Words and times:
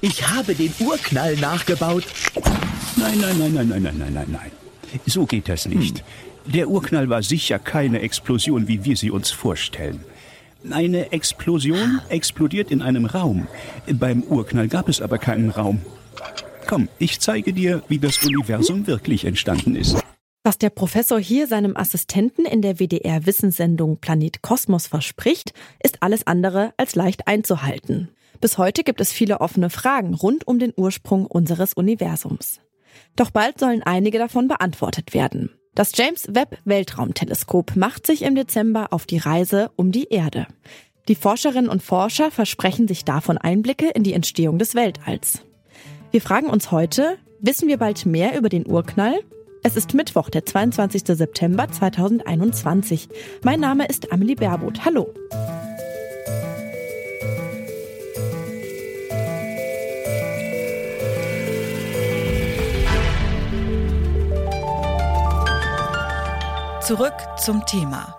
Ich 0.00 0.28
habe 0.28 0.54
den 0.54 0.72
Urknall 0.78 1.36
nachgebaut. 1.36 2.04
Nein, 2.96 3.18
nein, 3.20 3.38
nein, 3.38 3.54
nein, 3.54 3.68
nein, 3.68 3.82
nein, 3.82 3.98
nein, 3.98 4.14
nein, 4.14 4.26
nein. 4.30 4.50
So 5.06 5.26
geht 5.26 5.48
das 5.48 5.66
nicht. 5.66 5.98
Hm. 5.98 6.52
Der 6.52 6.68
Urknall 6.68 7.10
war 7.10 7.22
sicher 7.22 7.58
keine 7.58 8.00
Explosion, 8.00 8.68
wie 8.68 8.84
wir 8.84 8.96
sie 8.96 9.10
uns 9.10 9.30
vorstellen. 9.30 10.04
Eine 10.70 11.12
Explosion 11.12 12.00
explodiert 12.08 12.70
in 12.70 12.80
einem 12.80 13.06
Raum. 13.06 13.48
Beim 13.92 14.22
Urknall 14.22 14.68
gab 14.68 14.88
es 14.88 15.00
aber 15.02 15.18
keinen 15.18 15.50
Raum. 15.50 15.80
Komm, 16.66 16.88
ich 16.98 17.20
zeige 17.20 17.52
dir, 17.52 17.82
wie 17.88 17.98
das 17.98 18.24
Universum 18.24 18.86
wirklich 18.86 19.24
entstanden 19.24 19.74
ist. 19.74 19.96
Was 20.44 20.58
der 20.58 20.70
Professor 20.70 21.18
hier 21.18 21.46
seinem 21.46 21.76
Assistenten 21.76 22.44
in 22.44 22.62
der 22.62 22.78
WDR-Wissenssendung 22.78 23.98
Planet 23.98 24.42
Kosmos 24.42 24.86
verspricht, 24.86 25.52
ist 25.82 26.02
alles 26.02 26.26
andere 26.26 26.72
als 26.76 26.94
leicht 26.94 27.26
einzuhalten. 27.26 28.08
Bis 28.40 28.56
heute 28.56 28.84
gibt 28.84 29.00
es 29.00 29.12
viele 29.12 29.40
offene 29.40 29.70
Fragen 29.70 30.14
rund 30.14 30.46
um 30.46 30.58
den 30.58 30.72
Ursprung 30.76 31.26
unseres 31.26 31.74
Universums. 31.74 32.60
Doch 33.16 33.30
bald 33.30 33.58
sollen 33.58 33.82
einige 33.82 34.18
davon 34.18 34.48
beantwortet 34.48 35.12
werden. 35.12 35.50
Das 35.74 35.92
James 35.96 36.26
Webb 36.28 36.58
Weltraumteleskop 36.64 37.76
macht 37.76 38.06
sich 38.06 38.22
im 38.22 38.34
Dezember 38.34 38.92
auf 38.92 39.06
die 39.06 39.18
Reise 39.18 39.70
um 39.76 39.92
die 39.92 40.08
Erde. 40.08 40.46
Die 41.08 41.14
Forscherinnen 41.14 41.70
und 41.70 41.82
Forscher 41.82 42.30
versprechen 42.30 42.86
sich 42.86 43.04
davon 43.04 43.38
Einblicke 43.38 43.88
in 43.90 44.02
die 44.02 44.12
Entstehung 44.12 44.58
des 44.58 44.74
Weltalls. 44.74 45.40
Wir 46.10 46.20
fragen 46.20 46.48
uns 46.48 46.70
heute, 46.70 47.18
wissen 47.40 47.68
wir 47.68 47.78
bald 47.78 48.06
mehr 48.06 48.36
über 48.36 48.48
den 48.48 48.66
Urknall? 48.66 49.20
Es 49.62 49.76
ist 49.76 49.94
Mittwoch, 49.94 50.30
der 50.30 50.46
22. 50.46 51.02
September 51.06 51.68
2021. 51.68 53.08
Mein 53.42 53.60
Name 53.60 53.86
ist 53.86 54.12
Amelie 54.12 54.36
Berbot. 54.36 54.84
Hallo. 54.84 55.12
Zurück 66.88 67.12
zum 67.36 67.66
Thema. 67.66 68.16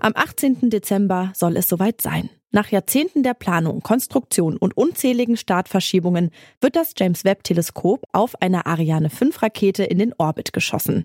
Am 0.00 0.12
18. 0.14 0.70
Dezember 0.70 1.30
soll 1.34 1.58
es 1.58 1.68
soweit 1.68 2.00
sein. 2.00 2.30
Nach 2.50 2.70
Jahrzehnten 2.70 3.22
der 3.22 3.34
Planung, 3.34 3.82
Konstruktion 3.82 4.56
und 4.56 4.74
unzähligen 4.78 5.36
Startverschiebungen 5.36 6.30
wird 6.62 6.74
das 6.74 6.94
James 6.96 7.26
Webb 7.26 7.44
Teleskop 7.44 8.02
auf 8.12 8.40
einer 8.40 8.66
Ariane 8.66 9.10
5 9.10 9.42
Rakete 9.42 9.84
in 9.84 9.98
den 9.98 10.14
Orbit 10.16 10.54
geschossen. 10.54 11.04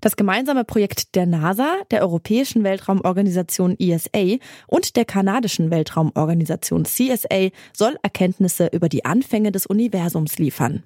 Das 0.00 0.16
gemeinsame 0.16 0.64
Projekt 0.64 1.14
der 1.14 1.26
NASA, 1.26 1.76
der 1.92 2.02
Europäischen 2.02 2.64
Weltraumorganisation 2.64 3.76
ESA 3.78 4.38
und 4.66 4.96
der 4.96 5.04
kanadischen 5.04 5.70
Weltraumorganisation 5.70 6.84
CSA 6.84 7.50
soll 7.72 7.96
Erkenntnisse 8.02 8.70
über 8.72 8.88
die 8.88 9.04
Anfänge 9.04 9.52
des 9.52 9.66
Universums 9.66 10.38
liefern. 10.38 10.82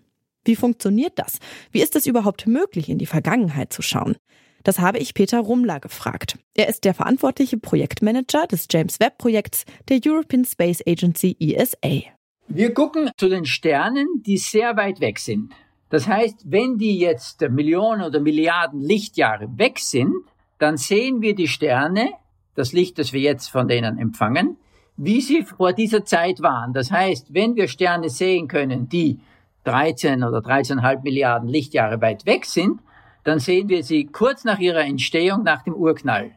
Wie 0.49 0.57
funktioniert 0.57 1.19
das? 1.19 1.41
Wie 1.73 1.83
ist 1.83 1.95
es 1.95 2.07
überhaupt 2.07 2.47
möglich, 2.47 2.89
in 2.89 2.97
die 2.97 3.05
Vergangenheit 3.05 3.71
zu 3.71 3.83
schauen? 3.83 4.17
Das 4.65 4.79
habe 4.79 4.97
ich 4.97 5.13
Peter 5.13 5.41
Rumler 5.41 5.79
gefragt. 5.79 6.39
Er 6.55 6.69
ist 6.71 6.87
der 6.87 6.95
verantwortliche 6.95 7.59
Projektmanager 7.59 8.47
des 8.47 8.67
James 8.71 8.99
Webb 8.99 9.19
Projekts 9.19 9.67
der 9.91 10.01
European 10.03 10.47
Space 10.47 10.83
Agency 10.87 11.37
ESA. 11.39 12.01
Wir 12.49 12.73
gucken 12.73 13.11
zu 13.19 13.29
den 13.29 13.45
Sternen, 13.45 14.07
die 14.25 14.39
sehr 14.39 14.75
weit 14.79 15.01
weg 15.01 15.19
sind. 15.19 15.53
Das 15.91 16.09
heißt, 16.09 16.51
wenn 16.51 16.79
die 16.79 16.99
jetzt 16.99 17.43
Millionen 17.43 18.01
oder 18.01 18.19
Milliarden 18.19 18.81
Lichtjahre 18.81 19.49
weg 19.59 19.79
sind, 19.79 20.15
dann 20.59 20.79
sehen 20.79 21.21
wir 21.21 21.35
die 21.35 21.49
Sterne, 21.49 22.09
das 22.55 22.73
Licht, 22.73 22.99
das 22.99 23.13
wir 23.13 23.21
jetzt 23.21 23.49
von 23.49 23.69
denen 23.69 23.99
empfangen, 23.99 24.57
wie 24.97 25.21
sie 25.21 25.43
vor 25.43 25.75
dieser 25.75 26.07
Zeit 26.07 26.41
waren. 26.41 26.73
Das 26.73 26.91
heißt, 26.91 27.35
wenn 27.35 27.55
wir 27.55 27.69
Sterne 27.69 28.09
sehen 28.09 28.49
können, 28.49 28.89
die 28.89 29.21
13 29.65 30.25
oder 30.25 30.39
13,5 30.39 31.03
Milliarden 31.03 31.49
Lichtjahre 31.49 32.01
weit 32.01 32.27
weg 32.27 32.45
sind, 32.45 32.81
dann 33.25 33.39
sehen 33.39 33.69
wir 33.69 33.83
sie 33.83 34.07
kurz 34.07 34.45
nach 34.45 34.59
ihrer 34.59 34.85
Entstehung, 34.85 35.43
nach 35.43 35.63
dem 35.63 35.75
Urknall. 35.75 36.33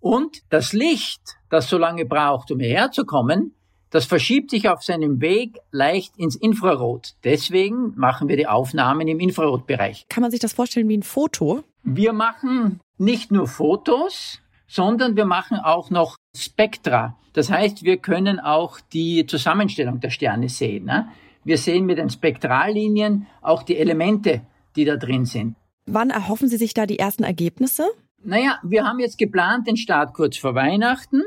Und 0.00 0.42
das 0.50 0.72
Licht, 0.72 1.20
das 1.50 1.68
so 1.68 1.78
lange 1.78 2.04
braucht, 2.04 2.50
um 2.52 2.60
hierher 2.60 2.90
zu 2.90 3.04
kommen, 3.04 3.54
das 3.90 4.04
verschiebt 4.04 4.50
sich 4.50 4.68
auf 4.68 4.82
seinem 4.82 5.20
Weg 5.20 5.58
leicht 5.70 6.16
ins 6.18 6.36
Infrarot. 6.36 7.14
Deswegen 7.24 7.94
machen 7.96 8.28
wir 8.28 8.36
die 8.36 8.46
Aufnahmen 8.46 9.08
im 9.08 9.18
Infrarotbereich. 9.18 10.06
Kann 10.08 10.20
man 10.20 10.30
sich 10.30 10.40
das 10.40 10.52
vorstellen 10.52 10.88
wie 10.88 10.98
ein 10.98 11.02
Foto? 11.02 11.64
Wir 11.82 12.12
machen 12.12 12.80
nicht 12.98 13.32
nur 13.32 13.48
Fotos, 13.48 14.40
sondern 14.66 15.16
wir 15.16 15.24
machen 15.24 15.58
auch 15.58 15.88
noch 15.88 16.16
Spektra. 16.36 17.16
Das 17.32 17.50
heißt, 17.50 17.82
wir 17.82 17.96
können 17.96 18.40
auch 18.40 18.78
die 18.92 19.24
Zusammenstellung 19.26 20.00
der 20.00 20.10
Sterne 20.10 20.48
sehen. 20.48 20.84
Ne? 20.84 21.08
Wir 21.48 21.56
sehen 21.56 21.86
mit 21.86 21.96
den 21.96 22.10
Spektrallinien 22.10 23.26
auch 23.40 23.62
die 23.62 23.78
Elemente, 23.78 24.42
die 24.76 24.84
da 24.84 24.96
drin 24.96 25.24
sind. 25.24 25.56
Wann 25.86 26.10
erhoffen 26.10 26.46
Sie 26.46 26.58
sich 26.58 26.74
da 26.74 26.84
die 26.84 26.98
ersten 26.98 27.24
Ergebnisse? 27.24 27.88
Naja, 28.22 28.58
wir 28.62 28.84
haben 28.84 28.98
jetzt 28.98 29.16
geplant 29.16 29.66
den 29.66 29.78
Start 29.78 30.12
kurz 30.12 30.36
vor 30.36 30.54
Weihnachten. 30.54 31.22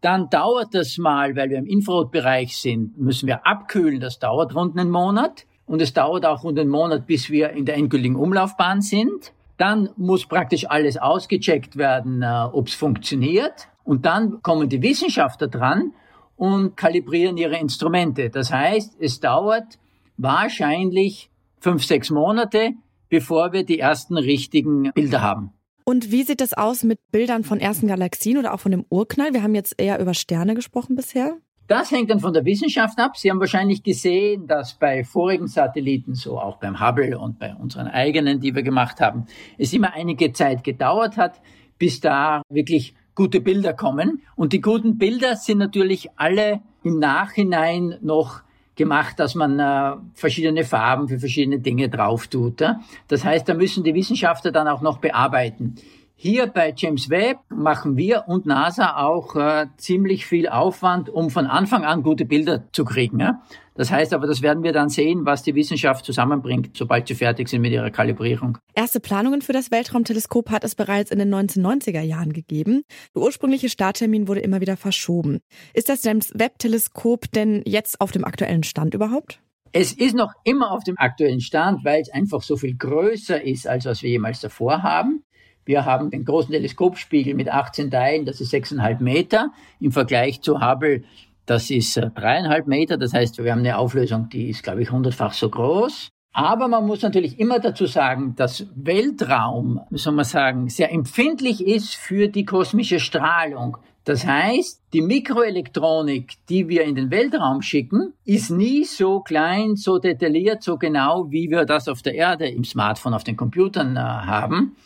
Dann 0.00 0.30
dauert 0.30 0.68
das 0.72 0.96
mal, 0.96 1.36
weil 1.36 1.50
wir 1.50 1.58
im 1.58 1.66
Infrarotbereich 1.66 2.56
sind, 2.56 2.96
müssen 2.96 3.26
wir 3.26 3.46
abkühlen. 3.46 4.00
Das 4.00 4.18
dauert 4.18 4.54
rund 4.54 4.78
einen 4.78 4.90
Monat. 4.90 5.44
Und 5.66 5.82
es 5.82 5.92
dauert 5.92 6.24
auch 6.24 6.44
rund 6.44 6.58
einen 6.58 6.70
Monat, 6.70 7.06
bis 7.06 7.28
wir 7.28 7.50
in 7.50 7.66
der 7.66 7.76
endgültigen 7.76 8.16
Umlaufbahn 8.16 8.80
sind. 8.80 9.34
Dann 9.58 9.90
muss 9.98 10.24
praktisch 10.24 10.64
alles 10.70 10.96
ausgecheckt 10.96 11.76
werden, 11.76 12.22
äh, 12.22 12.48
ob 12.52 12.68
es 12.68 12.74
funktioniert. 12.74 13.68
Und 13.84 14.06
dann 14.06 14.40
kommen 14.40 14.70
die 14.70 14.80
Wissenschaftler 14.80 15.48
dran 15.48 15.92
und 16.38 16.76
kalibrieren 16.76 17.36
ihre 17.36 17.58
Instrumente. 17.58 18.30
Das 18.30 18.52
heißt, 18.52 18.96
es 19.00 19.20
dauert 19.20 19.78
wahrscheinlich 20.16 21.30
fünf, 21.60 21.84
sechs 21.84 22.10
Monate, 22.10 22.70
bevor 23.08 23.52
wir 23.52 23.64
die 23.64 23.80
ersten 23.80 24.16
richtigen 24.16 24.92
Bilder 24.94 25.20
haben. 25.20 25.50
Und 25.84 26.12
wie 26.12 26.22
sieht 26.22 26.40
das 26.40 26.52
aus 26.52 26.84
mit 26.84 27.00
Bildern 27.10 27.42
von 27.42 27.58
ersten 27.58 27.88
Galaxien 27.88 28.38
oder 28.38 28.54
auch 28.54 28.60
von 28.60 28.70
dem 28.70 28.84
Urknall? 28.88 29.32
Wir 29.32 29.42
haben 29.42 29.54
jetzt 29.54 29.74
eher 29.78 29.98
über 29.98 30.14
Sterne 30.14 30.54
gesprochen 30.54 30.94
bisher. 30.94 31.38
Das 31.66 31.90
hängt 31.90 32.10
dann 32.10 32.20
von 32.20 32.32
der 32.32 32.44
Wissenschaft 32.44 32.98
ab. 32.98 33.16
Sie 33.16 33.30
haben 33.30 33.40
wahrscheinlich 33.40 33.82
gesehen, 33.82 34.46
dass 34.46 34.74
bei 34.74 35.04
vorigen 35.04 35.48
Satelliten, 35.48 36.14
so 36.14 36.38
auch 36.38 36.58
beim 36.58 36.80
Hubble 36.80 37.18
und 37.18 37.38
bei 37.38 37.54
unseren 37.54 37.88
eigenen, 37.88 38.40
die 38.40 38.54
wir 38.54 38.62
gemacht 38.62 39.00
haben, 39.00 39.26
es 39.58 39.72
immer 39.72 39.92
einige 39.92 40.32
Zeit 40.32 40.62
gedauert 40.62 41.16
hat, 41.16 41.40
bis 41.78 42.00
da 42.00 42.42
wirklich 42.48 42.94
gute 43.18 43.40
Bilder 43.40 43.72
kommen. 43.72 44.22
Und 44.36 44.52
die 44.52 44.60
guten 44.60 44.96
Bilder 44.96 45.34
sind 45.34 45.58
natürlich 45.58 46.08
alle 46.14 46.60
im 46.84 47.00
Nachhinein 47.00 47.96
noch 48.00 48.42
gemacht, 48.76 49.18
dass 49.18 49.34
man 49.34 49.58
äh, 49.58 49.96
verschiedene 50.14 50.62
Farben 50.62 51.08
für 51.08 51.18
verschiedene 51.18 51.58
Dinge 51.58 51.88
drauf 51.88 52.28
tut. 52.28 52.60
Ja? 52.60 52.80
Das 53.08 53.24
heißt, 53.24 53.48
da 53.48 53.54
müssen 53.54 53.82
die 53.82 53.92
Wissenschaftler 53.92 54.52
dann 54.52 54.68
auch 54.68 54.82
noch 54.82 54.98
bearbeiten. 54.98 55.74
Hier 56.20 56.48
bei 56.48 56.74
James 56.76 57.10
Webb 57.10 57.38
machen 57.48 57.96
wir 57.96 58.24
und 58.26 58.44
NASA 58.44 58.96
auch 58.96 59.36
äh, 59.36 59.68
ziemlich 59.76 60.26
viel 60.26 60.48
Aufwand, 60.48 61.08
um 61.08 61.30
von 61.30 61.46
Anfang 61.46 61.84
an 61.84 62.02
gute 62.02 62.24
Bilder 62.24 62.64
zu 62.72 62.84
kriegen. 62.84 63.20
Ja? 63.20 63.40
Das 63.76 63.92
heißt 63.92 64.12
aber, 64.12 64.26
das 64.26 64.42
werden 64.42 64.64
wir 64.64 64.72
dann 64.72 64.88
sehen, 64.88 65.26
was 65.26 65.44
die 65.44 65.54
Wissenschaft 65.54 66.04
zusammenbringt, 66.04 66.76
sobald 66.76 67.06
sie 67.06 67.14
fertig 67.14 67.48
sind 67.48 67.60
mit 67.60 67.70
ihrer 67.70 67.92
Kalibrierung. 67.92 68.58
Erste 68.74 68.98
Planungen 68.98 69.42
für 69.42 69.52
das 69.52 69.70
Weltraumteleskop 69.70 70.50
hat 70.50 70.64
es 70.64 70.74
bereits 70.74 71.12
in 71.12 71.20
den 71.20 71.32
1990er 71.32 72.00
Jahren 72.00 72.32
gegeben. 72.32 72.82
Der 73.14 73.22
ursprüngliche 73.22 73.68
Starttermin 73.68 74.26
wurde 74.26 74.40
immer 74.40 74.60
wieder 74.60 74.76
verschoben. 74.76 75.38
Ist 75.72 75.88
das 75.88 76.02
James 76.02 76.32
Webb 76.34 76.58
Teleskop 76.58 77.30
denn 77.30 77.62
jetzt 77.64 78.00
auf 78.00 78.10
dem 78.10 78.24
aktuellen 78.24 78.64
Stand 78.64 78.92
überhaupt? 78.92 79.38
Es 79.70 79.92
ist 79.92 80.16
noch 80.16 80.32
immer 80.42 80.72
auf 80.72 80.82
dem 80.82 80.98
aktuellen 80.98 81.40
Stand, 81.40 81.84
weil 81.84 82.00
es 82.00 82.10
einfach 82.10 82.42
so 82.42 82.56
viel 82.56 82.74
größer 82.74 83.40
ist, 83.40 83.68
als 83.68 83.84
was 83.84 84.02
wir 84.02 84.10
jemals 84.10 84.40
davor 84.40 84.82
haben. 84.82 85.22
Wir 85.68 85.84
haben 85.84 86.08
den 86.08 86.24
großen 86.24 86.50
Teleskopspiegel 86.50 87.34
mit 87.34 87.50
18 87.50 87.90
Teilen, 87.90 88.24
das 88.24 88.40
ist 88.40 88.54
6,5 88.54 89.02
Meter. 89.02 89.52
Im 89.80 89.92
Vergleich 89.92 90.40
zu 90.40 90.62
Hubble 90.62 91.02
das 91.44 91.70
ist 91.70 91.96
äh, 91.96 92.10
dreieinhalb 92.10 92.66
Meter, 92.66 92.96
das 92.98 93.14
heißt, 93.14 93.42
wir 93.42 93.52
haben 93.52 93.60
eine 93.60 93.78
Auflösung, 93.78 94.28
die 94.28 94.50
ist, 94.50 94.62
glaube 94.62 94.82
ich, 94.82 94.90
hundertfach 94.90 95.32
so 95.32 95.48
groß. 95.48 96.08
Aber 96.34 96.68
man 96.68 96.86
muss 96.86 97.02
natürlich 97.02 97.38
immer 97.38 97.58
dazu 97.58 97.86
sagen, 97.86 98.34
dass 98.36 98.66
Weltraum, 98.74 99.80
soll 99.90 100.12
man 100.12 100.26
sagen, 100.26 100.68
sehr 100.68 100.92
empfindlich 100.92 101.66
ist 101.66 101.94
für 101.94 102.28
die 102.28 102.44
kosmische 102.44 103.00
Strahlung. 103.00 103.78
Das 104.04 104.26
heißt, 104.26 104.82
die 104.92 105.02
Mikroelektronik, 105.02 106.34
die 106.48 106.68
wir 106.68 106.84
in 106.84 106.94
den 106.94 107.10
Weltraum 107.10 107.60
schicken, 107.62 108.12
ist 108.24 108.50
nie 108.50 108.84
so 108.84 109.20
klein, 109.20 109.76
so 109.76 109.98
detailliert, 109.98 110.62
so 110.62 110.76
genau, 110.76 111.30
wie 111.30 111.50
wir 111.50 111.64
das 111.64 111.88
auf 111.88 112.02
der 112.02 112.14
Erde 112.14 112.46
im 112.48 112.64
Smartphone, 112.64 113.14
auf 113.14 113.24
den 113.24 113.36
Computern 113.36 113.96
äh, 113.96 114.00
haben, 114.00 114.76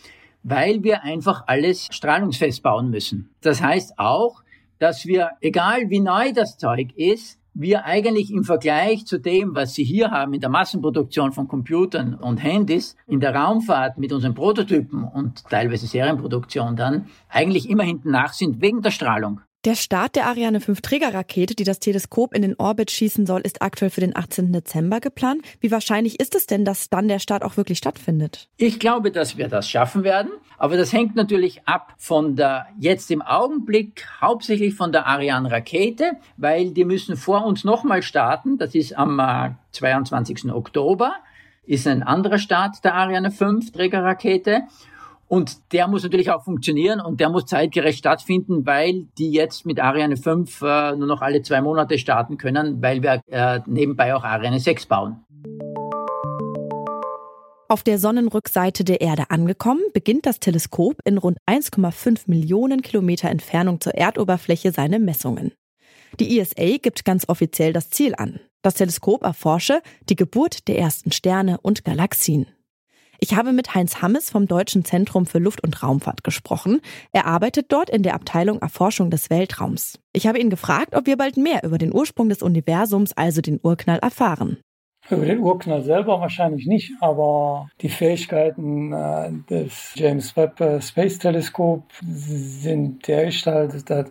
weil 0.43 0.83
wir 0.83 1.03
einfach 1.03 1.45
alles 1.47 1.89
strahlungsfest 1.91 2.63
bauen 2.63 2.91
müssen. 2.91 3.31
Das 3.41 3.63
heißt 3.63 3.99
auch, 3.99 4.43
dass 4.79 5.07
wir, 5.07 5.31
egal 5.41 5.91
wie 5.91 6.01
neu 6.01 6.33
das 6.33 6.59
Zeug 6.59 6.93
ist, 6.97 7.39
wir 7.55 7.85
eigentlich 7.85 8.33
im 8.33 8.45
Vergleich 8.45 9.05
zu 9.05 9.19
dem, 9.19 9.55
was 9.55 9.75
Sie 9.75 9.85
hier 9.85 10.11
haben 10.11 10.33
in 10.33 10.41
der 10.41 10.49
Massenproduktion 10.49 11.33
von 11.33 11.49
Computern 11.49 12.15
und 12.15 12.39
Handys, 12.39 12.97
in 13.07 13.21
der 13.21 13.35
Raumfahrt 13.35 13.99
mit 13.99 14.13
unseren 14.13 14.35
Prototypen 14.35 15.05
und 15.05 15.45
teilweise 15.51 15.87
Serienproduktion 15.87 16.77
dann, 16.77 17.07
eigentlich 17.29 17.69
immer 17.69 17.85
hinten 17.85 18.11
nach 18.11 18.33
sind 18.33 18.63
wegen 18.63 18.81
der 18.81 18.91
Strahlung. 18.91 19.41
Der 19.65 19.77
Start 19.77 20.17
der 20.17 20.27
Ariane 20.27 20.59
5 20.59 20.81
Trägerrakete, 20.81 21.55
die 21.55 21.63
das 21.63 21.79
Teleskop 21.79 22.35
in 22.35 22.43
den 22.43 22.57
Orbit 22.59 22.91
schießen 22.91 23.27
soll, 23.27 23.43
ist 23.43 23.63
aktuell 23.63 23.93
für 23.93 24.01
den 24.01 24.17
18. 24.17 24.53
Dezember 24.53 24.99
geplant. 24.99 25.43
Wie 25.61 25.71
wahrscheinlich 25.71 26.19
ist 26.19 26.35
es 26.35 26.47
denn, 26.47 26.65
dass 26.65 26.91
dann 26.91 27.07
der 27.07 27.21
Start 27.21 27.45
auch 27.45 27.57
wirklich 27.57 27.79
stattfindet? 27.79 28.49
Ich 28.57 28.81
glaube, 28.81 29.13
dass 29.13 29.37
wir 29.37 29.47
das 29.47 29.71
schaffen 29.71 30.03
werden. 30.03 30.33
Aber 30.59 30.77
das 30.77 30.93
hängt 30.93 31.15
natürlich 31.15 31.63
ab 31.65 31.95
von 31.97 32.35
der, 32.35 32.67
jetzt 32.81 33.09
im 33.13 33.23
Augenblick 33.23 34.05
hauptsächlich 34.21 34.75
von 34.75 34.91
der 34.91 35.07
Ariane-Rakete, 35.07 36.15
weil 36.37 36.73
die 36.73 36.85
müssen 36.85 37.17
vor 37.17 37.47
uns 37.47 37.63
nochmal 37.63 38.03
starten. 38.03 38.59
Das 38.59 38.75
ist 38.75 38.99
am 38.99 39.21
äh, 39.21 39.51
22. 39.71 40.53
Oktober. 40.53 41.13
Ist 41.65 41.87
ein 41.87 42.03
anderer 42.03 42.39
Start 42.39 42.83
der 42.83 42.97
Ariane 42.97 43.31
5 43.31 43.71
Trägerrakete. 43.71 44.63
Und 45.29 45.73
der 45.73 45.89
muss 45.89 46.03
natürlich 46.03 46.31
auch 46.31 46.45
funktionieren 46.45 47.01
und 47.01 47.21
der 47.21 47.31
muss 47.31 47.47
zeitgerecht 47.47 47.99
stattfinden, 47.99 48.67
weil 48.67 49.07
die 49.17 49.31
jetzt 49.31 49.65
mit 49.65 49.81
Ariane 49.81 50.17
5 50.17 50.61
äh, 50.63 50.97
nur 50.97 51.07
noch 51.07 51.23
alle 51.23 51.43
zwei 51.43 51.63
Monate 51.63 51.99
starten 51.99 52.37
können, 52.37 52.83
weil 52.83 53.03
wir 53.03 53.23
äh, 53.29 53.61
nebenbei 53.67 54.15
auch 54.15 54.25
Ariane 54.25 54.61
6 54.61 54.87
bauen. 54.87 55.25
Auf 57.73 57.83
der 57.83 57.99
Sonnenrückseite 57.99 58.85
der 58.85 59.01
Erde 59.01 59.31
angekommen, 59.31 59.81
beginnt 59.95 60.27
das 60.27 60.41
Teleskop 60.41 60.97
in 61.07 61.17
rund 61.17 61.39
1,5 61.49 62.25
Millionen 62.27 62.83
Kilometer 62.83 63.31
Entfernung 63.31 63.81
zur 63.81 63.95
Erdoberfläche 63.95 64.73
seine 64.73 64.99
Messungen. 64.99 65.53
Die 66.21 66.39
ESA 66.39 66.77
gibt 66.77 67.07
ganz 67.07 67.27
offiziell 67.31 67.73
das 67.73 67.89
Ziel 67.89 68.15
an. 68.15 68.41
Das 68.61 68.75
Teleskop 68.75 69.23
erforsche 69.23 69.81
die 70.11 70.17
Geburt 70.17 70.69
der 70.69 70.79
ersten 70.79 71.13
Sterne 71.13 71.59
und 71.63 71.83
Galaxien. 71.83 72.47
Ich 73.23 73.37
habe 73.37 73.53
mit 73.53 73.77
Heinz 73.77 74.03
Hammes 74.03 74.31
vom 74.31 74.49
Deutschen 74.49 74.85
Zentrum 74.85 75.27
für 75.27 75.39
Luft- 75.39 75.63
und 75.63 75.81
Raumfahrt 75.81 76.25
gesprochen. 76.25 76.81
Er 77.13 77.27
arbeitet 77.27 77.67
dort 77.71 77.89
in 77.89 78.03
der 78.03 78.15
Abteilung 78.15 78.61
Erforschung 78.61 79.11
des 79.11 79.31
Weltraums. 79.31 80.01
Ich 80.13 80.27
habe 80.27 80.41
ihn 80.41 80.51
gefragt, 80.51 80.97
ob 80.97 81.07
wir 81.07 81.17
bald 81.17 81.37
mehr 81.37 81.63
über 81.63 81.79
den 81.79 81.95
Ursprung 81.95 82.29
des 82.29 82.43
Universums, 82.43 83.13
also 83.13 83.41
den 83.41 83.61
Urknall, 83.63 84.01
erfahren. 84.01 84.57
Über 85.09 85.25
den 85.25 85.39
Urknall 85.39 85.85
selber 85.85 86.19
wahrscheinlich 86.19 86.67
nicht, 86.67 86.95
aber 86.99 87.69
die 87.81 87.91
Fähigkeiten 87.91 88.93
äh, 88.93 89.31
des 89.49 89.93
James 89.95 90.37
Webb 90.37 90.61
äh, 90.61 90.83
Space 90.83 91.21
Teleskop 91.21 91.85
sind 92.05 93.07
dergestalt, 93.07 93.89
dass 93.89 94.07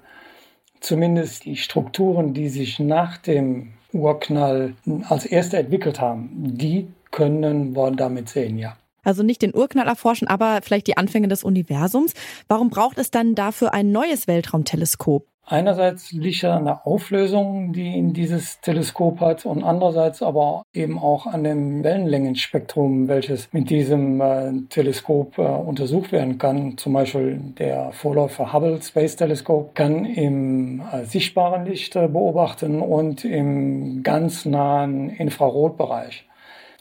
zumindest 0.79 1.43
die 1.43 1.57
Strukturen, 1.57 2.33
die 2.33 2.47
sich 2.47 2.79
nach 2.79 3.17
dem 3.17 3.73
Urknall 3.91 4.75
als 5.09 5.25
erste 5.25 5.57
entwickelt 5.57 5.99
haben, 5.99 6.29
die 6.33 6.87
können 7.11 7.75
wir 7.75 7.91
damit 7.91 8.29
sehen, 8.29 8.57
ja. 8.57 8.77
Also 9.03 9.23
nicht 9.23 9.41
den 9.41 9.55
Urknall 9.55 9.87
erforschen, 9.87 10.27
aber 10.27 10.59
vielleicht 10.63 10.87
die 10.87 10.97
Anfänge 10.97 11.27
des 11.27 11.43
Universums. 11.43 12.13
Warum 12.47 12.69
braucht 12.69 12.97
es 12.97 13.11
dann 13.11 13.35
dafür 13.35 13.73
ein 13.73 13.91
neues 13.91 14.27
Weltraumteleskop? 14.27 15.27
Einerseits 15.51 16.13
liegt 16.13 16.43
ja 16.43 16.55
an 16.55 16.63
der 16.63 16.87
Auflösung, 16.87 17.73
die 17.73 18.13
dieses 18.13 18.61
Teleskop 18.61 19.19
hat, 19.19 19.45
und 19.45 19.63
andererseits 19.63 20.21
aber 20.21 20.63
eben 20.71 20.97
auch 20.97 21.25
an 21.25 21.43
dem 21.43 21.83
Wellenlängenspektrum, 21.83 23.09
welches 23.09 23.51
mit 23.51 23.69
diesem 23.69 24.21
äh, 24.21 24.53
Teleskop 24.69 25.37
äh, 25.37 25.41
untersucht 25.41 26.13
werden 26.13 26.37
kann. 26.37 26.77
Zum 26.77 26.93
Beispiel 26.93 27.41
der 27.57 27.91
Vorläufer 27.91 28.53
Hubble 28.53 28.81
Space 28.81 29.17
Telescope 29.17 29.71
kann 29.73 30.05
im 30.05 30.83
äh, 30.89 31.03
sichtbaren 31.03 31.65
Licht 31.65 31.97
äh, 31.97 32.07
beobachten 32.07 32.79
und 32.79 33.25
im 33.25 34.03
ganz 34.03 34.45
nahen 34.45 35.09
Infrarotbereich. 35.09 36.25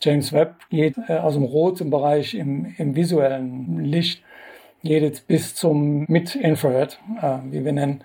James 0.00 0.32
Webb 0.32 0.56
geht 0.70 0.96
äh, 1.08 1.18
aus 1.18 1.34
dem 1.34 1.44
roten 1.44 1.90
Bereich 1.90 2.34
im, 2.34 2.74
im 2.78 2.94
visuellen 2.94 3.84
Licht, 3.84 4.22
geht 4.82 5.02
jetzt 5.02 5.26
bis 5.26 5.54
zum 5.54 6.04
Mid-Infrared, 6.08 6.98
äh, 7.20 7.38
wie 7.50 7.64
wir 7.64 7.72
nennen. 7.72 8.02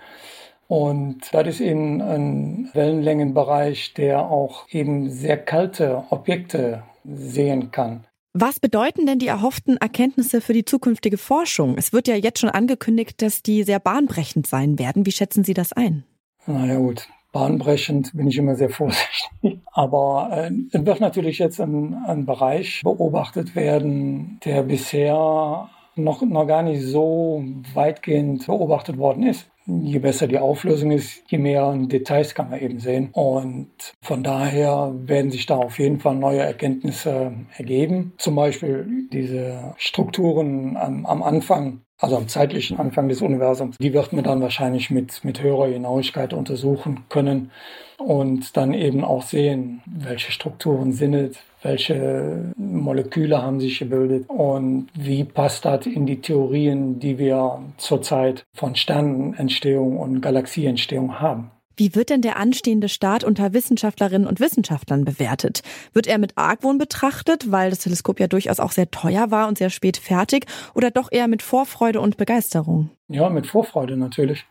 Und 0.68 1.22
das 1.32 1.48
ist 1.48 1.62
eben 1.62 2.02
ein 2.02 2.70
Wellenlängenbereich, 2.74 3.94
der 3.94 4.22
auch 4.22 4.68
eben 4.70 5.10
sehr 5.10 5.38
kalte 5.38 6.04
Objekte 6.10 6.84
sehen 7.04 7.72
kann. 7.72 8.06
Was 8.34 8.60
bedeuten 8.60 9.06
denn 9.06 9.20
die 9.20 9.28
erhofften 9.28 9.78
Erkenntnisse 9.78 10.42
für 10.42 10.52
die 10.52 10.66
zukünftige 10.66 11.18
Forschung? 11.18 11.78
Es 11.78 11.94
wird 11.94 12.08
ja 12.08 12.16
jetzt 12.16 12.40
schon 12.40 12.50
angekündigt, 12.50 13.22
dass 13.22 13.44
die 13.44 13.64
sehr 13.64 13.80
bahnbrechend 13.80 14.48
sein 14.48 14.78
werden. 14.78 15.06
Wie 15.06 15.14
schätzen 15.14 15.46
Sie 15.46 15.54
das 15.54 15.72
ein? 15.72 16.04
Naja 16.46 16.78
gut, 16.78 17.08
bahnbrechend 17.36 18.16
bin 18.16 18.28
ich 18.28 18.38
immer 18.38 18.56
sehr 18.56 18.70
vorsichtig. 18.70 19.30
Aber 19.74 20.30
äh, 20.32 20.52
es 20.72 20.86
wird 20.86 21.02
natürlich 21.02 21.38
jetzt 21.38 21.60
ein, 21.60 21.94
ein 22.08 22.26
Bereich 22.26 22.82
beobachtet 22.82 23.56
werden, 23.56 24.40
der 24.46 24.64
bisher 24.64 25.70
noch, 25.98 26.22
noch 26.22 26.48
gar 26.48 26.64
nicht 26.64 26.82
so 26.82 27.44
weitgehend 27.74 28.48
beobachtet 28.48 28.98
worden 28.98 29.24
ist. 29.24 29.50
Je 29.68 30.00
besser 30.00 30.28
die 30.28 30.38
Auflösung 30.38 30.92
ist, 30.92 31.24
je 31.28 31.38
mehr 31.38 31.76
Details 31.76 32.36
kann 32.36 32.52
man 32.52 32.62
eben 32.62 32.80
sehen. 32.80 33.10
Und 33.12 33.94
von 34.02 34.24
daher 34.24 34.94
werden 34.96 35.32
sich 35.32 35.46
da 35.46 35.58
auf 35.58 35.78
jeden 35.80 36.00
Fall 36.00 36.16
neue 36.16 36.40
Erkenntnisse 36.40 37.34
ergeben. 37.58 38.14
Zum 38.18 38.36
Beispiel 38.36 39.08
diese 39.12 39.74
Strukturen 39.78 40.78
am, 40.78 41.06
am 41.06 41.24
Anfang 41.24 41.82
also 42.00 42.18
am 42.18 42.28
zeitlichen 42.28 42.78
Anfang 42.78 43.08
des 43.08 43.22
Universums, 43.22 43.78
die 43.78 43.94
wird 43.94 44.14
man 44.14 44.24
dann 44.24 44.42
wahrscheinlich 44.42 44.90
mit, 44.92 45.24
mit 45.24 45.42
höherer 45.42 45.70
Genauigkeit 45.70 46.34
untersuchen 46.34 47.06
können 47.10 47.52
und 47.98 48.58
dann 48.58 48.74
eben 48.74 49.04
auch 49.04 49.24
sehen, 49.24 49.82
welche 49.86 50.32
Strukturen 50.32 50.92
sind 50.92 51.38
welche 51.66 52.54
Moleküle 52.58 53.42
haben 53.42 53.60
sich 53.60 53.80
gebildet 53.80 54.30
und 54.30 54.88
wie 54.94 55.24
passt 55.24 55.66
das 55.66 55.88
in 55.88 56.06
die 56.06 56.22
Theorien, 56.22 57.00
die 57.00 57.18
wir 57.18 57.60
zurzeit 57.78 58.46
von 58.54 58.76
Sternenentstehung 58.76 59.98
und 59.98 60.22
Galaxieentstehung 60.22 61.20
haben. 61.20 61.50
Wie 61.78 61.96
wird 61.96 62.10
denn 62.10 62.22
der 62.22 62.38
anstehende 62.38 62.90
Start 62.90 63.24
unter 63.24 63.54
Wissenschaftlerinnen 63.54 64.28
und 64.28 64.40
Wissenschaftlern 64.40 65.06
bewertet? 65.06 65.62
Wird 65.94 66.08
er 66.08 66.18
mit 66.18 66.38
Argwohn 66.38 66.78
betrachtet, 66.78 67.52
weil 67.52 67.70
das 67.70 67.80
Teleskop 67.80 68.20
ja 68.20 68.28
durchaus 68.28 68.60
auch 68.60 68.72
sehr 68.72 68.90
teuer 68.92 69.32
war 69.32 69.48
und 69.48 69.58
sehr 69.58 69.70
spät 69.70 69.98
fertig, 69.98 70.46
oder 70.74 70.92
doch 70.92 71.12
eher 71.12 71.28
mit 71.28 71.42
Vorfreude 71.42 72.00
und 72.00 72.18
Begeisterung? 72.18 72.92
Ja, 73.08 73.30
mit 73.30 73.48
Vorfreude 73.48 73.98
natürlich 73.98 74.46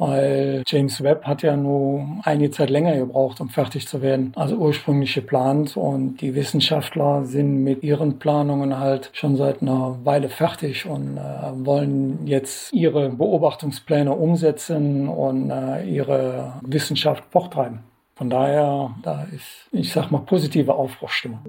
weil 0.00 0.62
James 0.66 1.02
Webb 1.02 1.24
hat 1.24 1.42
ja 1.42 1.56
nur 1.56 2.06
einige 2.24 2.50
Zeit 2.50 2.70
länger 2.70 2.96
gebraucht, 2.96 3.40
um 3.40 3.50
fertig 3.50 3.86
zu 3.86 4.00
werden, 4.00 4.32
als 4.34 4.52
ursprünglich 4.52 5.14
geplant. 5.14 5.76
Und 5.76 6.22
die 6.22 6.34
Wissenschaftler 6.34 7.24
sind 7.26 7.62
mit 7.62 7.82
ihren 7.82 8.18
Planungen 8.18 8.78
halt 8.78 9.10
schon 9.12 9.36
seit 9.36 9.60
einer 9.60 9.98
Weile 10.04 10.30
fertig 10.30 10.86
und 10.86 11.18
äh, 11.18 11.20
wollen 11.66 12.26
jetzt 12.26 12.72
ihre 12.72 13.10
Beobachtungspläne 13.10 14.12
umsetzen 14.12 15.06
und 15.08 15.50
äh, 15.50 15.84
ihre 15.84 16.54
Wissenschaft 16.62 17.24
forttreiben. 17.30 17.80
Von 18.14 18.30
daher, 18.30 18.94
da 19.02 19.24
ist, 19.34 19.68
ich 19.70 19.92
sag 19.92 20.10
mal, 20.10 20.20
positive 20.20 20.74
Aufbruchstimmung. 20.74 21.40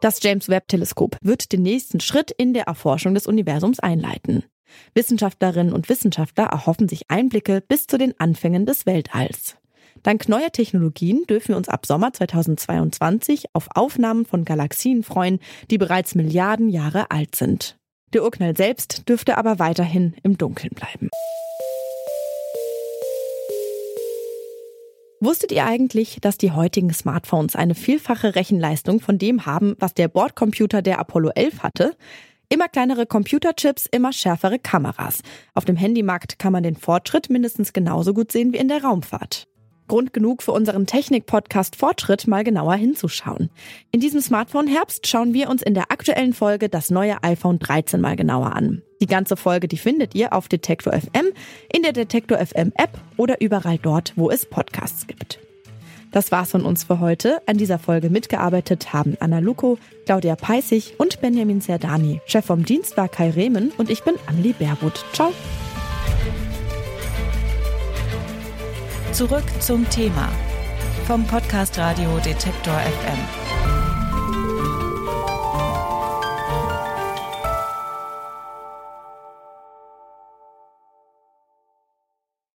Das 0.00 0.22
James 0.22 0.48
Webb 0.48 0.68
Teleskop 0.68 1.16
wird 1.20 1.52
den 1.52 1.62
nächsten 1.62 1.98
Schritt 1.98 2.30
in 2.30 2.54
der 2.54 2.64
Erforschung 2.64 3.14
des 3.14 3.26
Universums 3.26 3.80
einleiten. 3.80 4.44
Wissenschaftlerinnen 4.94 5.72
und 5.72 5.88
Wissenschaftler 5.88 6.44
erhoffen 6.44 6.88
sich 6.88 7.10
Einblicke 7.10 7.60
bis 7.60 7.86
zu 7.86 7.98
den 7.98 8.18
Anfängen 8.18 8.66
des 8.66 8.86
Weltalls. 8.86 9.56
Dank 10.02 10.28
neuer 10.28 10.52
Technologien 10.52 11.24
dürfen 11.28 11.48
wir 11.48 11.56
uns 11.56 11.68
ab 11.68 11.86
Sommer 11.86 12.12
2022 12.12 13.46
auf 13.52 13.68
Aufnahmen 13.74 14.26
von 14.26 14.44
Galaxien 14.44 15.02
freuen, 15.02 15.40
die 15.70 15.78
bereits 15.78 16.14
Milliarden 16.14 16.68
Jahre 16.68 17.10
alt 17.10 17.34
sind. 17.34 17.76
Der 18.12 18.22
Urknall 18.22 18.56
selbst 18.56 19.08
dürfte 19.08 19.36
aber 19.36 19.58
weiterhin 19.58 20.14
im 20.22 20.38
Dunkeln 20.38 20.72
bleiben. 20.74 21.10
Wusstet 25.20 25.50
ihr 25.50 25.66
eigentlich, 25.66 26.18
dass 26.20 26.38
die 26.38 26.52
heutigen 26.52 26.92
Smartphones 26.92 27.56
eine 27.56 27.74
vielfache 27.74 28.36
Rechenleistung 28.36 29.00
von 29.00 29.18
dem 29.18 29.46
haben, 29.46 29.74
was 29.80 29.92
der 29.92 30.06
Bordcomputer 30.06 30.80
der 30.80 31.00
Apollo 31.00 31.30
11 31.34 31.62
hatte? 31.64 31.96
Immer 32.50 32.68
kleinere 32.68 33.04
Computerchips, 33.04 33.86
immer 33.90 34.10
schärfere 34.10 34.58
Kameras. 34.58 35.20
Auf 35.52 35.66
dem 35.66 35.76
Handymarkt 35.76 36.38
kann 36.38 36.52
man 36.52 36.62
den 36.62 36.76
Fortschritt 36.76 37.28
mindestens 37.28 37.74
genauso 37.74 38.14
gut 38.14 38.32
sehen 38.32 38.54
wie 38.54 38.56
in 38.56 38.68
der 38.68 38.82
Raumfahrt. 38.82 39.46
Grund 39.86 40.14
genug 40.14 40.42
für 40.42 40.52
unseren 40.52 40.86
Technik-Podcast 40.86 41.76
Fortschritt 41.76 42.26
mal 42.26 42.44
genauer 42.44 42.74
hinzuschauen. 42.74 43.50
In 43.90 44.00
diesem 44.00 44.22
Smartphone-Herbst 44.22 45.06
schauen 45.06 45.34
wir 45.34 45.50
uns 45.50 45.62
in 45.62 45.74
der 45.74 45.90
aktuellen 45.90 46.32
Folge 46.32 46.70
das 46.70 46.90
neue 46.90 47.22
iPhone 47.22 47.58
13 47.58 48.00
mal 48.00 48.16
genauer 48.16 48.54
an. 48.54 48.82
Die 49.02 49.06
ganze 49.06 49.36
Folge, 49.36 49.68
die 49.68 49.78
findet 49.78 50.14
ihr 50.14 50.32
auf 50.32 50.48
Detektor 50.48 50.94
FM, 50.94 51.26
in 51.70 51.82
der 51.82 51.92
Detektor 51.92 52.38
FM 52.38 52.72
App 52.76 52.98
oder 53.18 53.42
überall 53.42 53.78
dort, 53.78 54.14
wo 54.16 54.30
es 54.30 54.46
Podcasts 54.46 55.06
gibt. 55.06 55.38
Das 56.10 56.32
war's 56.32 56.50
von 56.50 56.64
uns 56.64 56.84
für 56.84 57.00
heute. 57.00 57.40
An 57.46 57.58
dieser 57.58 57.78
Folge 57.78 58.10
mitgearbeitet 58.10 58.92
haben 58.92 59.16
Anna 59.20 59.38
Luko, 59.40 59.78
Claudia 60.06 60.36
Peissig 60.36 60.94
und 60.98 61.20
Benjamin 61.20 61.60
Serdani. 61.60 62.20
Chef 62.26 62.44
vom 62.44 62.64
Dienst 62.64 62.96
war 62.96 63.08
Kai 63.08 63.30
Rehmen 63.30 63.72
und 63.76 63.90
ich 63.90 64.02
bin 64.02 64.14
Annelie 64.26 64.54
Baerwood. 64.54 65.04
Ciao. 65.12 65.32
Zurück 69.12 69.44
zum 69.60 69.88
Thema 69.90 70.28
vom 71.06 71.26
Podcast 71.26 71.78
Radio 71.78 72.18
Detektor 72.18 72.74
FM. 72.74 73.67